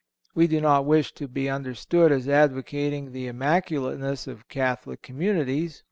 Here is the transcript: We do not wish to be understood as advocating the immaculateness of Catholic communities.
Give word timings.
We 0.33 0.47
do 0.47 0.59
not 0.59 0.87
wish 0.87 1.13
to 1.13 1.27
be 1.27 1.47
understood 1.47 2.11
as 2.11 2.27
advocating 2.27 3.11
the 3.11 3.27
immaculateness 3.27 4.25
of 4.25 4.49
Catholic 4.49 5.03
communities. 5.03 5.79